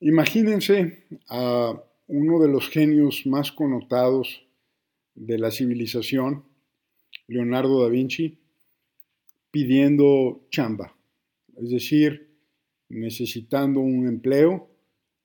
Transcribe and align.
Imagínense 0.00 1.04
a 1.28 1.78
uno 2.06 2.40
de 2.40 2.48
los 2.48 2.70
genios 2.70 3.26
más 3.26 3.52
connotados 3.52 4.46
de 5.14 5.38
la 5.38 5.50
civilización, 5.50 6.44
Leonardo 7.28 7.82
da 7.82 7.90
Vinci, 7.90 8.38
pidiendo 9.50 10.46
chamba, 10.50 10.96
es 11.54 11.68
decir, 11.68 12.34
necesitando 12.88 13.80
un 13.80 14.08
empleo 14.08 14.70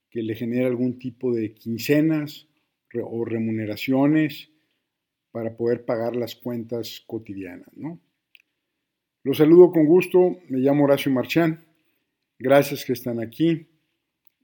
que 0.09 0.21
le 0.21 0.35
genere 0.35 0.65
algún 0.65 0.99
tipo 0.99 1.33
de 1.33 1.53
quincenas 1.53 2.47
o 3.01 3.23
remuneraciones 3.23 4.51
para 5.31 5.55
poder 5.55 5.85
pagar 5.85 6.17
las 6.17 6.35
cuentas 6.35 7.01
cotidianas. 7.07 7.69
¿no? 7.75 7.99
Los 9.23 9.37
saludo 9.37 9.71
con 9.71 9.85
gusto, 9.85 10.37
me 10.49 10.59
llamo 10.59 10.83
Horacio 10.83 11.13
Marchán, 11.13 11.65
gracias 12.37 12.83
que 12.83 12.93
están 12.93 13.21
aquí 13.21 13.69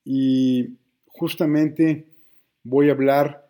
y 0.04 0.78
justamente 1.08 2.08
voy 2.64 2.90
a 2.90 2.94
hablar 2.94 3.50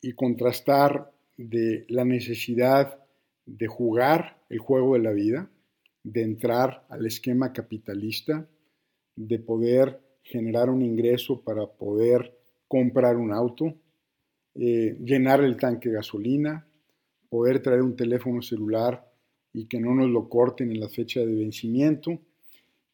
y 0.00 0.12
contrastar 0.12 1.10
de 1.36 1.84
la 1.88 2.04
necesidad 2.04 2.98
de 3.46 3.66
jugar 3.66 4.38
el 4.48 4.58
juego 4.58 4.94
de 4.94 5.02
la 5.02 5.12
vida, 5.12 5.50
de 6.02 6.22
entrar 6.22 6.86
al 6.88 7.06
esquema 7.06 7.52
capitalista, 7.52 8.48
de 9.16 9.38
poder 9.38 10.00
generar 10.22 10.70
un 10.70 10.82
ingreso 10.82 11.42
para 11.42 11.66
poder 11.66 12.36
comprar 12.68 13.16
un 13.16 13.32
auto, 13.32 13.74
eh, 14.54 14.96
llenar 15.04 15.42
el 15.42 15.56
tanque 15.56 15.88
de 15.88 15.96
gasolina, 15.96 16.66
poder 17.28 17.62
traer 17.62 17.82
un 17.82 17.96
teléfono 17.96 18.42
celular 18.42 19.06
y 19.52 19.66
que 19.66 19.80
no 19.80 19.94
nos 19.94 20.08
lo 20.08 20.28
corten 20.28 20.70
en 20.70 20.80
la 20.80 20.88
fecha 20.88 21.20
de 21.20 21.34
vencimiento, 21.34 22.20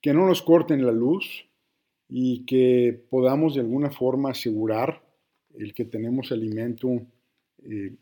que 0.00 0.14
no 0.14 0.26
nos 0.26 0.42
corten 0.42 0.84
la 0.84 0.92
luz 0.92 1.48
y 2.08 2.44
que 2.44 3.04
podamos 3.10 3.54
de 3.54 3.60
alguna 3.60 3.90
forma 3.90 4.30
asegurar 4.30 5.02
el 5.54 5.74
que 5.74 5.84
tenemos 5.84 6.32
alimento 6.32 6.88
eh, 7.64 7.96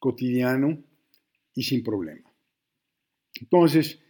cotidiano 0.00 0.82
y 1.54 1.62
sin 1.62 1.82
problema. 1.82 2.32
Entonces, 3.40 4.00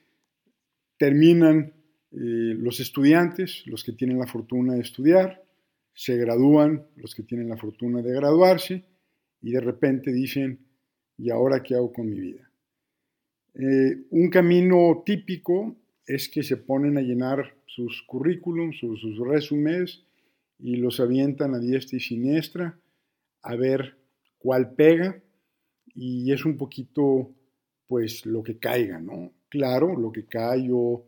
terminan 0.97 1.75
eh, 2.13 2.55
los 2.57 2.81
estudiantes, 2.81 3.67
los 3.67 3.85
que 3.85 3.93
tienen 3.93 4.19
la 4.19 4.27
fortuna 4.27 4.75
de 4.75 4.81
estudiar, 4.81 5.45
se 5.93 6.17
gradúan 6.17 6.87
los 6.97 7.15
que 7.15 7.23
tienen 7.23 7.49
la 7.49 7.57
fortuna 7.57 8.03
de 8.03 8.13
graduarse 8.13 8.85
y 9.41 9.53
de 9.53 9.61
repente 9.61 10.13
dicen, 10.13 10.59
¿y 11.17 11.31
ahora 11.31 11.63
qué 11.63 11.75
hago 11.75 11.93
con 11.93 12.09
mi 12.09 12.19
vida? 12.19 12.51
Eh, 13.55 14.07
un 14.11 14.31
camino 14.31 15.03
típico 15.07 15.77
es 16.07 16.29
que 16.29 16.43
se 16.43 16.57
ponen 16.57 16.99
a 16.99 17.01
llenar 17.01 17.55
sus 17.75 18.03
currículums, 18.03 18.79
sus, 18.79 19.01
sus 19.01 19.19
resúmenes 19.19 20.05
y 20.59 20.77
los 20.77 21.01
avientan 21.01 21.55
a 21.55 21.59
diestra 21.59 21.97
y 21.97 22.01
siniestra 22.01 22.79
a 23.43 23.57
ver 23.57 23.99
cuál 24.39 24.75
pega 24.75 25.21
y 25.95 26.33
es 26.33 26.45
un 26.45 26.57
poquito 26.57 27.31
pues 27.87 28.27
lo 28.27 28.43
que 28.43 28.59
caiga, 28.59 29.01
¿no? 29.01 29.33
Claro, 29.49 29.99
lo 29.99 30.13
que 30.13 30.27
cae 30.27 30.69
yo 30.69 31.05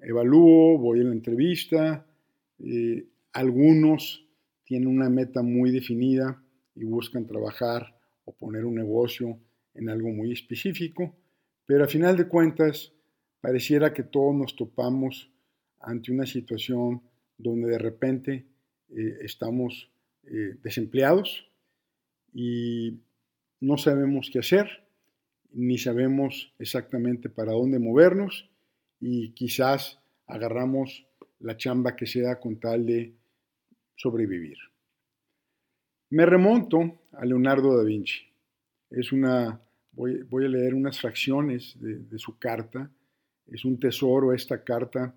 evalúo, 0.00 0.78
voy 0.78 1.00
a 1.00 1.04
la 1.04 1.12
entrevista, 1.12 2.06
eh, 2.58 3.06
algunos 3.32 4.26
tienen 4.64 4.88
una 4.88 5.10
meta 5.10 5.42
muy 5.42 5.70
definida 5.70 6.42
y 6.74 6.84
buscan 6.84 7.26
trabajar 7.26 7.94
o 8.24 8.32
poner 8.32 8.64
un 8.64 8.74
negocio 8.74 9.38
en 9.74 9.90
algo 9.90 10.08
muy 10.08 10.32
específico, 10.32 11.14
pero 11.66 11.84
a 11.84 11.88
final 11.88 12.16
de 12.16 12.26
cuentas 12.26 12.92
pareciera 13.40 13.92
que 13.92 14.02
todos 14.02 14.34
nos 14.34 14.56
topamos 14.56 15.30
ante 15.80 16.12
una 16.12 16.26
situación 16.26 17.02
donde 17.38 17.68
de 17.68 17.78
repente 17.78 18.46
eh, 18.90 19.18
estamos 19.22 19.90
eh, 20.24 20.56
desempleados 20.62 21.46
y 22.32 22.98
no 23.60 23.76
sabemos 23.78 24.30
qué 24.32 24.40
hacer, 24.40 24.84
ni 25.52 25.78
sabemos 25.78 26.52
exactamente 26.58 27.28
para 27.28 27.52
dónde 27.52 27.78
movernos 27.78 28.48
y 29.00 29.30
quizás 29.30 29.98
agarramos 30.26 31.06
la 31.40 31.56
chamba 31.56 31.96
que 31.96 32.06
sea 32.06 32.40
con 32.40 32.58
tal 32.58 32.86
de 32.86 33.14
sobrevivir. 33.94 34.58
Me 36.10 36.26
remonto 36.26 37.00
a 37.12 37.24
Leonardo 37.24 37.76
da 37.76 37.84
Vinci. 37.84 38.20
Es 38.90 39.12
una, 39.12 39.60
voy, 39.92 40.44
a 40.44 40.48
leer 40.48 40.74
unas 40.74 41.00
fracciones 41.00 41.76
de, 41.80 41.98
de 41.98 42.18
su 42.18 42.38
carta. 42.38 42.90
Es 43.46 43.64
un 43.64 43.78
tesoro 43.78 44.32
esta 44.32 44.62
carta 44.62 45.14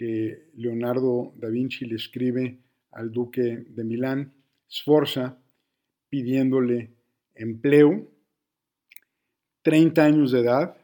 que 0.00 0.46
Leonardo 0.54 1.34
da 1.36 1.50
Vinci 1.50 1.84
le 1.84 1.96
escribe 1.96 2.56
al 2.92 3.12
duque 3.12 3.66
de 3.68 3.84
Milán, 3.84 4.32
Sforza, 4.66 5.36
pidiéndole 6.08 6.88
empleo, 7.34 8.10
30 9.60 10.02
años 10.02 10.32
de 10.32 10.40
edad, 10.40 10.74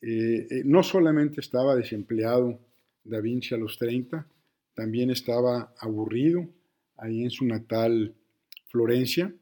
eh, 0.00 0.46
eh, 0.48 0.62
no 0.64 0.84
solamente 0.84 1.40
estaba 1.40 1.74
desempleado 1.74 2.60
Da 3.02 3.20
Vinci 3.20 3.52
a 3.52 3.58
los 3.58 3.78
30, 3.78 4.24
también 4.74 5.10
estaba 5.10 5.74
aburrido 5.80 6.48
ahí 6.96 7.20
en 7.24 7.30
su 7.30 7.44
natal 7.44 8.14
Florencia. 8.68 9.34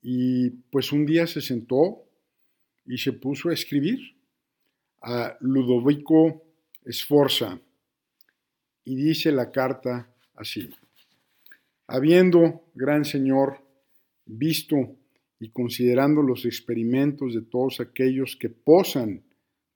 Y 0.00 0.50
pues 0.70 0.92
un 0.92 1.06
día 1.06 1.26
se 1.26 1.40
sentó 1.40 2.04
y 2.86 2.98
se 2.98 3.12
puso 3.14 3.48
a 3.48 3.52
escribir 3.52 3.98
a 5.02 5.36
Ludovico 5.40 6.44
Sforza 6.88 7.60
y 8.84 8.96
dice 8.96 9.32
la 9.32 9.50
carta 9.50 10.10
así, 10.34 10.70
habiendo, 11.86 12.64
gran 12.74 13.04
Señor, 13.04 13.58
visto 14.26 14.96
y 15.38 15.50
considerando 15.50 16.22
los 16.22 16.44
experimentos 16.44 17.34
de 17.34 17.42
todos 17.42 17.80
aquellos 17.80 18.36
que 18.36 18.50
posan 18.50 19.22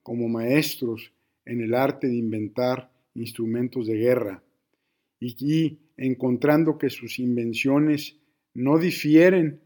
como 0.03 0.28
maestros 0.28 1.12
en 1.44 1.60
el 1.60 1.75
arte 1.75 2.06
de 2.06 2.16
inventar 2.16 2.91
instrumentos 3.14 3.87
de 3.87 3.94
guerra 3.94 4.43
y, 5.20 5.78
encontrando 5.97 6.76
que 6.76 6.91
sus 6.91 7.19
invenciones 7.19 8.16
no 8.53 8.78
difieren 8.78 9.60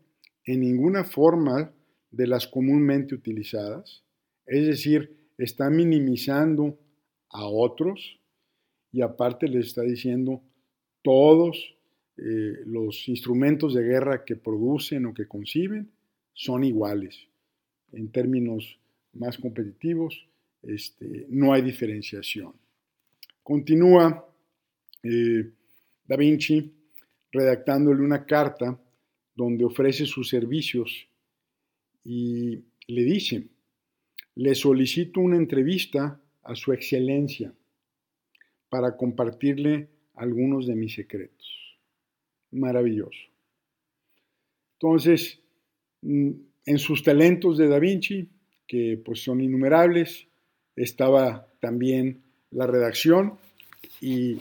en 0.44 0.60
ninguna 0.60 1.04
forma 1.04 1.72
de 2.10 2.26
las 2.26 2.46
comúnmente 2.46 3.14
utilizadas, 3.14 4.04
es 4.46 4.66
decir, 4.66 5.16
está 5.38 5.70
minimizando 5.70 6.78
a 7.30 7.46
otros 7.46 8.20
y 8.92 9.02
aparte 9.02 9.48
les 9.48 9.66
está 9.66 9.82
diciendo 9.82 10.42
todos 11.02 11.76
eh, 12.16 12.62
los 12.66 13.08
instrumentos 13.08 13.74
de 13.74 13.82
guerra 13.82 14.24
que 14.24 14.36
producen 14.36 15.06
o 15.06 15.14
que 15.14 15.26
conciben 15.26 15.90
son 16.32 16.64
iguales 16.64 17.28
en 17.92 18.10
términos 18.10 18.78
más 19.12 19.38
competitivos 19.38 20.28
este, 20.62 21.26
no 21.28 21.52
hay 21.52 21.62
diferenciación. 21.62 22.52
Continúa 23.42 24.26
eh, 25.02 25.52
Da 26.04 26.16
Vinci 26.16 26.72
redactándole 27.30 28.02
una 28.02 28.24
carta 28.24 28.80
donde 29.34 29.64
ofrece 29.64 30.06
sus 30.06 30.28
servicios 30.28 31.08
y 32.04 32.64
le 32.86 33.04
dice, 33.04 33.48
le 34.34 34.54
solicito 34.54 35.20
una 35.20 35.36
entrevista 35.36 36.20
a 36.42 36.54
su 36.54 36.72
excelencia 36.72 37.52
para 38.68 38.96
compartirle 38.96 39.88
algunos 40.14 40.66
de 40.66 40.74
mis 40.74 40.94
secretos. 40.94 41.78
Maravilloso. 42.50 43.18
Entonces, 44.74 45.40
mm, 46.02 46.30
en 46.66 46.78
sus 46.78 47.02
talentos 47.02 47.58
de 47.58 47.68
Da 47.68 47.78
Vinci, 47.78 48.28
que 48.66 49.00
pues 49.02 49.22
son 49.22 49.40
innumerables, 49.40 50.28
estaba 50.76 51.48
también 51.60 52.22
la 52.50 52.66
redacción 52.66 53.38
y 54.00 54.38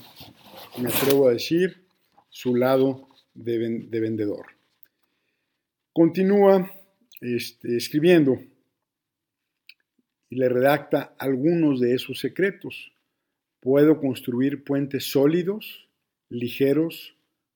me 0.77 0.89
atrevo 0.89 1.27
a 1.27 1.33
decir 1.33 1.81
su 2.29 2.55
lado 2.55 3.07
de, 3.33 3.57
vendedor. 3.99 4.45
Continúa 5.93 6.71
este, 7.21 7.77
escribiendo 7.77 8.37
y 10.29 10.35
le 10.35 10.49
redacta 10.49 11.15
algunos 11.17 11.79
de 11.79 11.95
esos 11.95 12.19
secretos. 12.19 12.91
Puedo 13.59 13.99
construir 13.99 14.63
puentes 14.63 15.11
sólidos, 15.11 15.89
ligeros, 16.29 17.15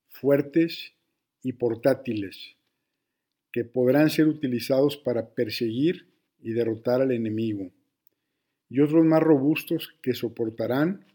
fuertes 0.09 0.93
y 1.43 1.53
portátiles 1.53 2.55
que 3.51 3.65
podrán 3.65 4.09
ser 4.09 4.27
utilizados 4.27 4.97
para 4.97 5.29
perseguir 5.29 6.07
y 6.41 6.51
derrotar 6.53 7.01
al 7.01 7.11
enemigo 7.11 7.71
y 8.69 8.79
otros 8.79 9.03
más 9.03 9.21
robustos 9.21 9.93
que 10.01 10.13
soportarán 10.13 11.05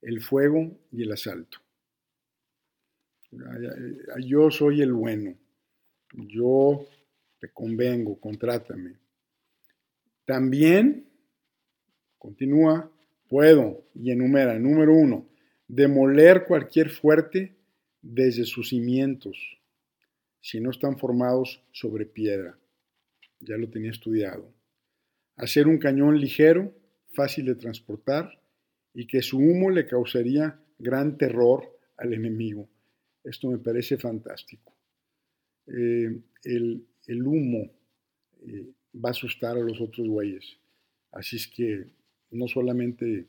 el 0.00 0.20
fuego 0.20 0.78
y 0.92 1.02
el 1.02 1.12
asalto. 1.12 1.58
Yo 4.24 4.50
soy 4.50 4.80
el 4.80 4.92
bueno, 4.92 5.34
yo 6.12 6.86
te 7.40 7.50
convengo, 7.50 8.18
contrátame. 8.20 8.94
También, 10.24 11.04
continúa, 12.18 12.90
puedo 13.30 13.86
y 13.94 14.10
enumera, 14.10 14.58
número 14.58 14.92
uno, 14.92 15.30
demoler 15.68 16.44
cualquier 16.46 16.90
fuerte 16.90 17.56
desde 18.02 18.44
sus 18.44 18.70
cimientos, 18.70 19.38
si 20.40 20.60
no 20.60 20.70
están 20.70 20.98
formados 20.98 21.62
sobre 21.70 22.06
piedra. 22.06 22.58
Ya 23.38 23.56
lo 23.56 23.70
tenía 23.70 23.90
estudiado. 23.90 24.52
Hacer 25.36 25.68
un 25.68 25.78
cañón 25.78 26.20
ligero, 26.20 26.74
fácil 27.12 27.46
de 27.46 27.54
transportar 27.54 28.42
y 28.92 29.06
que 29.06 29.22
su 29.22 29.38
humo 29.38 29.70
le 29.70 29.86
causaría 29.86 30.60
gran 30.78 31.16
terror 31.16 31.78
al 31.96 32.12
enemigo. 32.12 32.68
Esto 33.22 33.48
me 33.48 33.58
parece 33.58 33.96
fantástico. 33.96 34.74
Eh, 35.68 36.20
el, 36.42 37.22
humo 37.24 37.70
eh, 38.42 38.72
va 38.92 39.10
a 39.10 39.12
asustar 39.12 39.56
a 39.56 39.60
los 39.60 39.80
otros 39.80 40.08
güeyes. 40.08 40.58
Así 41.12 41.36
es 41.36 41.46
que 41.46 41.99
no 42.30 42.48
solamente 42.48 43.26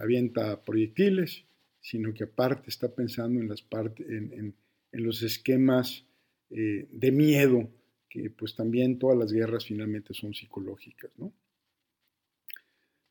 avienta 0.00 0.62
proyectiles, 0.64 1.44
sino 1.80 2.12
que 2.12 2.24
aparte 2.24 2.68
está 2.68 2.94
pensando 2.94 3.40
en, 3.40 4.54
los 4.92 5.22
esquemas 5.22 6.04
eh, 6.50 6.88
de 6.90 7.12
miedo, 7.12 7.70
que 8.08 8.28
pues 8.30 8.56
también 8.56 8.98
todas 8.98 9.16
las 9.16 9.32
guerras 9.32 9.64
finalmente 9.66 10.14
son 10.14 10.34
psicológicas. 10.34 11.10
¿no? 11.16 11.32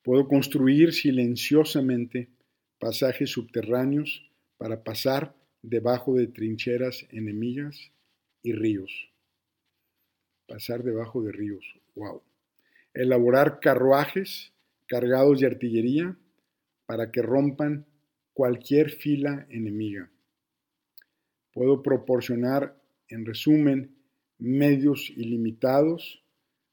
Puedo 0.04 0.28
construir 0.28 0.94
silenciosamente 0.94 2.30
pasajes 2.80 3.32
subterráneos 3.32 4.30
para 4.58 4.84
pasar 4.84 5.36
debajo 5.62 6.16
de 6.16 6.28
trincheras 6.28 7.06
enemigas 7.12 7.92
y 8.44 8.54
ríos. 8.54 9.10
Pasar 10.48 10.84
debajo 10.84 11.22
de 11.22 11.32
ríos, 11.32 11.66
wow. 11.96 12.22
Elaborar 12.94 13.60
carruajes 13.60 14.52
cargados 14.90 15.40
de 15.40 15.48
artillería 15.48 16.18
para 16.86 17.12
que 17.12 17.22
rompan 17.22 17.86
cualquier 18.34 18.90
fila 18.90 19.46
enemiga. 19.50 20.10
Puedo 21.54 21.84
proporcionar, 21.84 22.76
en 23.08 23.26
resumen, 23.26 23.96
medios 24.40 25.10
ilimitados 25.12 26.24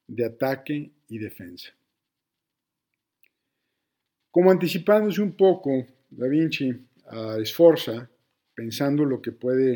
de 0.06 0.24
ataque 0.24 0.92
y 1.08 1.18
defensa. 1.18 1.70
Como 4.30 4.50
anticipándose 4.50 5.20
un 5.20 5.36
poco, 5.36 5.86
Da 6.08 6.28
Vinci 6.28 6.72
a 7.08 7.36
Sforza, 7.44 8.08
pensando 8.54 9.04
lo 9.04 9.20
que 9.20 9.32
puede 9.32 9.72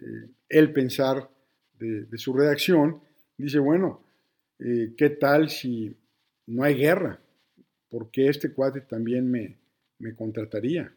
eh, 0.00 0.30
él 0.48 0.72
pensar 0.72 1.30
de, 1.78 2.06
su 2.18 2.32
redacción, 2.32 3.00
dice, 3.36 3.58
bueno, 3.58 4.04
eh, 4.58 4.94
¿qué 4.96 5.10
tal 5.10 5.48
si 5.48 5.96
no 6.46 6.64
hay 6.64 6.74
guerra? 6.74 7.20
¿Por 7.90 8.10
qué 8.10 8.28
este 8.28 8.52
cuate 8.52 8.80
también 8.80 9.30
me, 9.30 9.58
me 9.98 10.14
contrataría? 10.14 10.94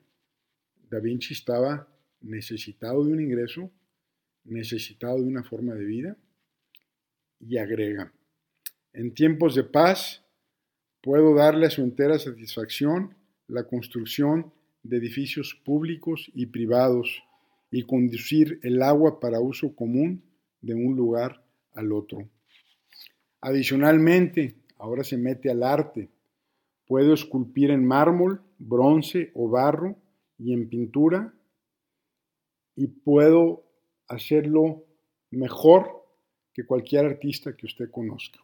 Da 0.90 1.00
Vinci 1.00 1.34
estaba 1.34 1.88
necesitado 2.22 3.04
de 3.04 3.12
un 3.12 3.20
ingreso, 3.20 3.70
necesitado 4.46 5.18
de 5.18 5.24
una 5.24 5.44
forma 5.44 5.74
de 5.74 5.84
vida, 5.84 6.18
y 7.40 7.58
agrega, 7.58 8.14
en 8.94 9.14
tiempos 9.14 9.56
de 9.56 9.64
paz 9.64 10.24
puedo 11.02 11.34
darle 11.36 11.66
a 11.66 11.70
su 11.72 11.82
entera 11.82 12.18
satisfacción 12.20 13.16
la 13.48 13.64
construcción 13.64 14.54
de 14.84 14.98
edificios 14.98 15.60
públicos 15.66 16.32
y 16.34 16.46
privados 16.46 17.24
y 17.72 17.84
conducir 17.84 18.60
el 18.62 18.82
agua 18.82 19.20
para 19.20 19.40
uso 19.40 19.76
común 19.76 20.24
de 20.62 20.76
un 20.76 20.96
lugar 20.96 21.44
al 21.74 21.92
otro. 21.92 22.30
Adicionalmente, 23.42 24.56
ahora 24.78 25.04
se 25.04 25.18
mete 25.18 25.50
al 25.50 25.64
arte. 25.64 26.10
Puedo 26.88 27.14
esculpir 27.14 27.72
en 27.72 27.86
mármol, 27.86 28.42
bronce 28.60 29.32
o 29.36 29.50
barro 29.50 29.96
y 30.38 30.54
en 30.54 30.68
pintura 30.70 31.34
y 32.76 32.88
puedo 32.88 33.64
hacerlo 34.08 34.84
mejor 35.32 36.04
que 36.54 36.66
cualquier 36.66 37.06
artista 37.06 37.56
que 37.56 37.66
usted 37.66 37.90
conozca. 37.90 38.40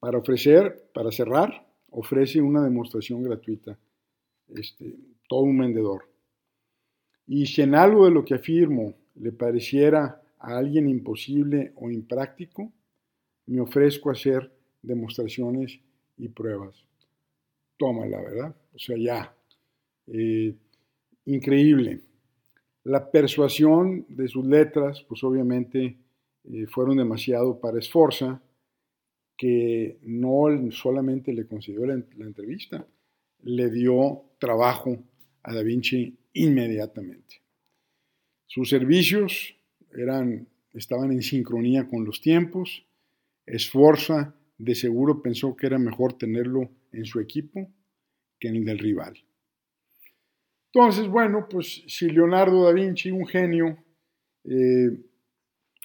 Para 0.00 0.18
ofrecer, 0.18 0.90
para 0.92 1.10
cerrar, 1.10 1.66
ofrece 1.90 2.40
una 2.40 2.62
demostración 2.62 3.22
gratuita, 3.22 3.78
este, 4.54 4.96
todo 5.28 5.42
un 5.42 5.58
vendedor. 5.58 6.08
Y 7.26 7.46
si 7.46 7.62
en 7.62 7.74
algo 7.74 8.04
de 8.04 8.10
lo 8.10 8.24
que 8.24 8.34
afirmo 8.34 8.94
le 9.14 9.32
pareciera 9.32 10.22
a 10.38 10.58
alguien 10.58 10.88
imposible 10.88 11.72
o 11.76 11.90
impráctico, 11.90 12.70
me 13.46 13.60
ofrezco 13.60 14.10
a 14.10 14.12
hacer 14.12 14.52
demostraciones 14.82 15.80
y 16.16 16.28
pruebas. 16.28 16.84
Tómala, 17.76 18.20
¿verdad? 18.20 18.56
O 18.74 18.78
sea, 18.78 18.96
ya, 18.96 19.34
eh, 20.06 20.54
increíble. 21.26 22.00
La 22.84 23.10
persuasión 23.10 24.04
de 24.08 24.28
sus 24.28 24.44
letras, 24.44 25.04
pues 25.08 25.24
obviamente 25.24 25.96
eh, 26.44 26.66
fueron 26.66 26.98
demasiado 26.98 27.58
para 27.58 27.78
Esforza, 27.78 28.42
que 29.36 29.98
no 30.02 30.46
solamente 30.70 31.32
le 31.32 31.46
concedió 31.46 31.86
la, 31.86 31.94
entrevista, 31.94 32.86
le 33.42 33.70
dio 33.70 34.22
trabajo 34.38 34.96
a 35.42 35.54
Da 35.54 35.62
Vinci 35.62 36.16
inmediatamente. 36.34 37.42
Sus 38.46 38.68
servicios 38.68 39.56
eran, 39.92 40.46
estaban 40.72 41.10
en 41.10 41.22
sincronía 41.22 41.88
con 41.88 42.04
los 42.04 42.20
tiempos. 42.20 42.86
Esforza 43.46 44.34
de 44.58 44.74
seguro 44.74 45.22
pensó 45.22 45.56
que 45.56 45.66
era 45.66 45.78
mejor 45.78 46.16
tenerlo 46.16 46.70
en 46.92 47.04
su 47.04 47.20
equipo 47.20 47.68
que 48.38 48.48
en 48.48 48.56
el 48.56 48.64
del 48.64 48.78
rival. 48.78 49.14
Entonces, 50.72 51.06
bueno, 51.08 51.46
pues 51.48 51.84
si 51.86 52.10
Leonardo 52.10 52.64
da 52.64 52.72
Vinci, 52.72 53.10
un 53.10 53.26
genio, 53.26 53.78
eh, 54.44 54.90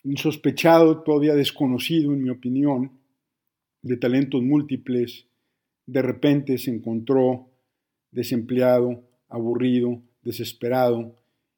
insospechado, 0.04 1.04
todavía 1.04 1.36
desconocido 1.36 2.14
en 2.14 2.24
mi 2.24 2.30
opinión, 2.30 3.00
de 3.82 3.98
talentos 3.98 4.42
múltiples, 4.42 5.28
de 5.86 6.02
repente 6.02 6.58
se 6.58 6.72
encontró 6.72 7.50
desempleado, 8.12 9.04
aburrido, 9.28 10.02
desesperado 10.24 11.16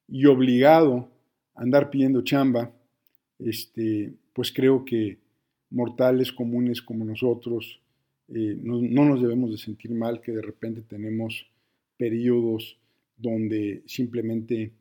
y 0.07 0.25
obligado 0.25 1.09
a 1.55 1.63
andar 1.63 1.89
pidiendo 1.89 2.21
chamba, 2.23 2.73
este, 3.39 4.13
pues 4.33 4.51
creo 4.51 4.83
que 4.85 5.20
mortales 5.71 6.31
comunes 6.31 6.81
como 6.81 7.05
nosotros 7.05 7.81
eh, 8.27 8.57
no, 8.61 8.81
no, 8.81 9.05
nos 9.05 9.21
debemos 9.21 9.51
de 9.51 9.57
sentir 9.57 9.91
mal 9.91 10.21
que 10.21 10.31
de 10.31 10.41
repente 10.41 10.81
tenemos 10.81 11.45
periodos 11.97 12.77
donde 13.17 13.83
simplemente 13.85 14.71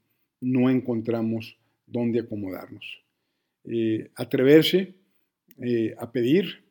no 0.41 0.71
encontramos 0.71 1.56
dónde 1.87 2.20
acomodarnos. 2.20 3.03
Eh, 3.65 4.11
atreverse 4.15 4.94
eh, 5.59 5.94
a 5.99 6.11
pedir, 6.11 6.65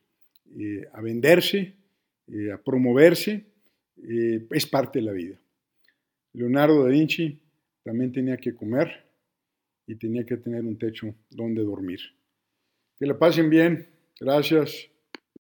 eh, 0.58 0.88
a 0.94 1.02
venderse, 1.02 1.76
a 2.54 2.58
promoverse, 2.58 3.44
es 3.98 4.66
parte 4.68 5.00
de 5.00 5.06
la 5.06 5.12
vida. 5.12 5.40
Leonardo 6.34 6.84
da 6.84 6.90
Vinci 6.90 7.40
también 7.84 8.12
tenía 8.12 8.38
que 8.38 8.54
comer 8.54 9.04
y 9.88 9.96
tenía 9.96 10.24
que 10.24 10.38
tener 10.38 10.64
un 10.64 10.78
techo 10.78 11.14
donde 11.32 11.64
dormir. 11.64 12.00
Que 12.98 13.08
la 13.08 13.18
pasen 13.18 13.50
bien. 13.50 13.88
Gracias. 14.20 14.90